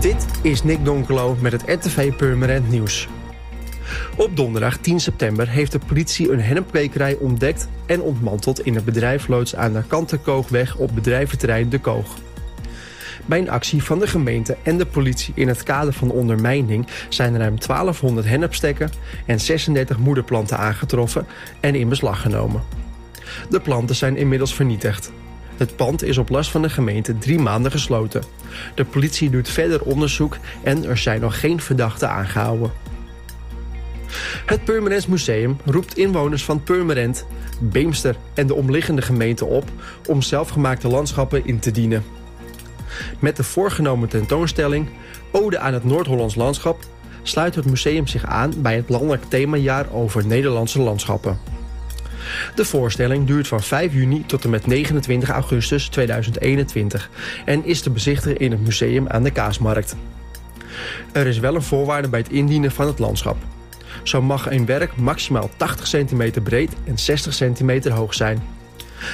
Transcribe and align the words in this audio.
Dit 0.00 0.26
is 0.42 0.62
Nick 0.62 0.84
Donkelo 0.84 1.36
met 1.40 1.52
het 1.52 1.62
RTV 1.66 2.16
Purmerend 2.16 2.70
Nieuws. 2.70 3.08
Op 4.16 4.36
donderdag 4.36 4.76
10 4.76 5.00
september 5.00 5.48
heeft 5.48 5.72
de 5.72 5.78
politie 5.78 6.32
een 6.32 6.40
hennepkwekerij 6.40 7.16
ontdekt 7.16 7.68
en 7.86 8.02
ontmanteld 8.02 8.60
in 8.60 8.74
het 8.74 8.84
bedrijf 8.84 9.28
Loods 9.28 9.56
aan 9.56 9.72
de 9.72 9.82
Kantenkoogweg 9.86 10.76
op 10.76 10.94
bedrijventerrein 10.94 11.68
De 11.68 11.78
Koog. 11.78 12.16
Bij 13.26 13.38
een 13.38 13.50
actie 13.50 13.82
van 13.82 13.98
de 13.98 14.06
gemeente 14.06 14.56
en 14.62 14.78
de 14.78 14.86
politie 14.86 15.34
in 15.36 15.48
het 15.48 15.62
kader 15.62 15.92
van 15.92 16.10
ondermijning 16.10 16.86
zijn 17.08 17.38
ruim 17.38 17.58
1200 17.58 18.26
hennepstekken 18.26 18.90
en 19.26 19.40
36 19.40 19.98
moederplanten 19.98 20.58
aangetroffen 20.58 21.26
en 21.60 21.74
in 21.74 21.88
beslag 21.88 22.20
genomen. 22.20 22.62
De 23.50 23.60
planten 23.60 23.96
zijn 23.96 24.16
inmiddels 24.16 24.54
vernietigd. 24.54 25.12
Het 25.56 25.76
pand 25.76 26.02
is 26.02 26.18
op 26.18 26.28
last 26.28 26.50
van 26.50 26.62
de 26.62 26.70
gemeente 26.70 27.18
drie 27.18 27.38
maanden 27.38 27.70
gesloten. 27.70 28.22
De 28.74 28.84
politie 28.84 29.30
doet 29.30 29.48
verder 29.48 29.82
onderzoek 29.82 30.36
en 30.62 30.84
er 30.84 30.98
zijn 30.98 31.20
nog 31.20 31.40
geen 31.40 31.60
verdachten 31.60 32.10
aangehouden. 32.10 32.72
Het 34.46 34.64
Purmerends 34.64 35.06
Museum 35.06 35.56
roept 35.64 35.96
inwoners 35.96 36.44
van 36.44 36.62
Purmerend, 36.62 37.26
Beemster 37.60 38.16
en 38.34 38.46
de 38.46 38.54
omliggende 38.54 39.02
gemeenten 39.02 39.46
op 39.46 39.64
om 40.06 40.22
zelfgemaakte 40.22 40.88
landschappen 40.88 41.46
in 41.46 41.58
te 41.58 41.70
dienen. 41.70 42.04
Met 43.18 43.36
de 43.36 43.44
voorgenomen 43.44 44.08
tentoonstelling 44.08 44.88
Ode 45.30 45.58
aan 45.58 45.72
het 45.72 45.84
Noord-Hollands 45.84 46.34
landschap 46.34 46.84
sluit 47.22 47.54
het 47.54 47.64
museum 47.64 48.06
zich 48.06 48.24
aan 48.24 48.52
bij 48.56 48.76
het 48.76 48.88
landelijk 48.88 49.24
themajaar 49.28 49.86
over 49.92 50.26
Nederlandse 50.26 50.80
landschappen. 50.80 51.53
De 52.54 52.64
voorstelling 52.64 53.26
duurt 53.26 53.48
van 53.48 53.62
5 53.62 53.92
juni 53.92 54.26
tot 54.26 54.44
en 54.44 54.50
met 54.50 54.66
29 54.66 55.28
augustus 55.28 55.88
2021 55.88 57.10
en 57.44 57.64
is 57.64 57.80
te 57.80 57.90
bezichtigen 57.90 58.38
in 58.38 58.50
het 58.50 58.64
museum 58.64 59.08
aan 59.08 59.22
de 59.22 59.30
Kaasmarkt. 59.30 59.96
Er 61.12 61.26
is 61.26 61.38
wel 61.38 61.54
een 61.54 61.62
voorwaarde 61.62 62.08
bij 62.08 62.20
het 62.20 62.30
indienen 62.30 62.70
van 62.70 62.86
het 62.86 62.98
landschap. 62.98 63.36
Zo 64.02 64.22
mag 64.22 64.50
een 64.50 64.66
werk 64.66 64.96
maximaal 64.96 65.50
80 65.56 65.88
cm 65.88 66.42
breed 66.42 66.72
en 66.84 66.98
60 66.98 67.36
cm 67.36 67.90
hoog 67.90 68.14
zijn. 68.14 68.42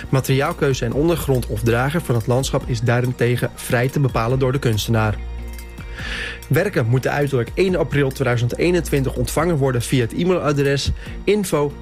Materiaalkeuze 0.09 0.85
en 0.85 0.93
ondergrond 0.93 1.47
of 1.47 1.61
drager 1.61 2.01
van 2.01 2.15
het 2.15 2.27
landschap 2.27 2.63
is 2.67 2.81
daarentegen 2.81 3.51
vrij 3.55 3.89
te 3.89 4.01
bepalen 4.01 4.39
door 4.39 4.53
de 4.53 4.59
kunstenaar. 4.59 5.19
Werken 6.49 6.87
moeten 6.87 7.11
uiterlijk 7.11 7.51
1 7.55 7.77
april 7.77 8.11
2021 8.11 9.15
ontvangen 9.15 9.57
worden 9.57 9.83
via 9.83 10.01
het 10.01 10.13
e-mailadres 10.13 10.91
info. 11.25 11.73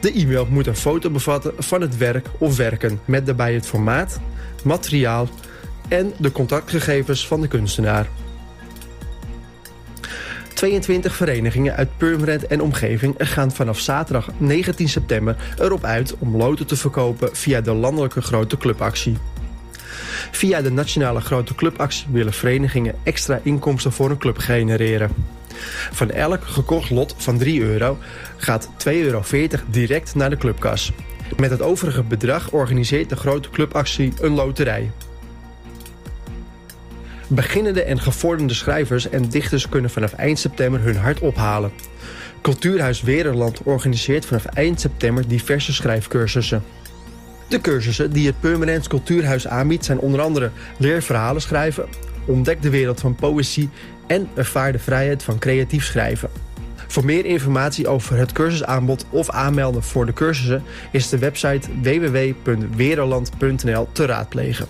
De 0.00 0.12
e-mail 0.12 0.46
moet 0.50 0.66
een 0.66 0.76
foto 0.76 1.10
bevatten 1.10 1.52
van 1.58 1.80
het 1.80 1.96
werk 1.96 2.26
of 2.38 2.56
werken 2.56 3.00
met 3.04 3.26
daarbij 3.26 3.54
het 3.54 3.66
formaat, 3.66 4.20
materiaal 4.64 5.28
en 5.88 6.12
de 6.18 6.32
contactgegevens 6.32 7.26
van 7.26 7.40
de 7.40 7.48
kunstenaar. 7.48 8.08
22 10.54 11.16
verenigingen 11.16 11.76
uit 11.76 11.96
Purmerend 11.96 12.46
en 12.46 12.60
omgeving 12.60 13.14
gaan 13.18 13.52
vanaf 13.52 13.78
zaterdag 13.78 14.30
19 14.36 14.88
september 14.88 15.36
erop 15.58 15.84
uit 15.84 16.14
om 16.18 16.36
loten 16.36 16.66
te 16.66 16.76
verkopen 16.76 17.36
via 17.36 17.60
de 17.60 17.72
landelijke 17.72 18.22
grote 18.22 18.56
clubactie. 18.56 19.16
Via 20.30 20.62
de 20.62 20.70
nationale 20.70 21.20
grote 21.20 21.54
clubactie 21.54 22.06
willen 22.10 22.32
verenigingen 22.32 22.94
extra 23.02 23.40
inkomsten 23.42 23.92
voor 23.92 24.10
een 24.10 24.18
club 24.18 24.38
genereren. 24.38 25.10
Van 25.92 26.10
elk 26.10 26.44
gekocht 26.44 26.90
lot 26.90 27.14
van 27.16 27.38
3 27.38 27.62
euro 27.62 27.98
gaat 28.36 28.68
2,40 28.68 28.92
euro 28.92 29.22
direct 29.70 30.14
naar 30.14 30.30
de 30.30 30.36
clubkas. 30.36 30.92
Met 31.36 31.50
het 31.50 31.62
overige 31.62 32.02
bedrag 32.02 32.50
organiseert 32.50 33.08
de 33.08 33.16
grote 33.16 33.50
clubactie 33.50 34.12
een 34.20 34.34
loterij. 34.34 34.90
Beginnende 37.28 37.82
en 37.82 38.00
gevorderde 38.00 38.54
schrijvers 38.54 39.08
en 39.08 39.28
dichters 39.28 39.68
kunnen 39.68 39.90
vanaf 39.90 40.12
eind 40.12 40.38
september 40.38 40.80
hun 40.80 40.96
hart 40.96 41.20
ophalen. 41.20 41.70
Cultuurhuis 42.42 43.02
Weerland 43.02 43.62
organiseert 43.62 44.26
vanaf 44.26 44.44
eind 44.44 44.80
september 44.80 45.28
diverse 45.28 45.72
schrijfcursussen. 45.72 46.64
De 47.48 47.60
cursussen 47.60 48.12
die 48.12 48.26
het 48.26 48.40
Permanent 48.40 48.88
Cultuurhuis 48.88 49.46
aanbiedt 49.46 49.84
zijn 49.84 49.98
onder 49.98 50.20
andere 50.20 50.50
leer 50.78 51.02
verhalen 51.02 51.42
schrijven, 51.42 51.86
ontdek 52.24 52.62
de 52.62 52.70
wereld 52.70 53.00
van 53.00 53.14
poëzie 53.14 53.70
en 54.06 54.28
ervaar 54.34 54.72
de 54.72 54.78
vrijheid 54.78 55.22
van 55.22 55.38
creatief 55.38 55.84
schrijven. 55.84 56.30
Voor 56.86 57.04
meer 57.04 57.24
informatie 57.24 57.88
over 57.88 58.16
het 58.16 58.32
cursusaanbod 58.32 59.06
of 59.10 59.30
aanmelden 59.30 59.82
voor 59.82 60.06
de 60.06 60.12
cursussen 60.12 60.62
is 60.90 61.08
de 61.08 61.18
website 61.18 61.68
www.wereland.nl 61.82 63.88
te 63.92 64.06
raadplegen. 64.06 64.66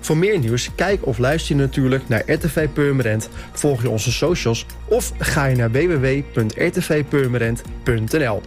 Voor 0.00 0.16
meer 0.16 0.38
nieuws, 0.38 0.70
kijk 0.74 1.06
of 1.06 1.18
luister 1.18 1.56
je 1.56 1.62
natuurlijk 1.62 2.08
naar 2.08 2.22
RTV 2.26 2.68
Purmerend, 2.68 3.28
volg 3.52 3.82
je 3.82 3.90
onze 3.90 4.12
socials 4.12 4.66
of 4.84 5.12
ga 5.18 5.44
je 5.44 5.56
naar 5.56 5.70
www.rtvpurmerend.nl. 5.70 8.42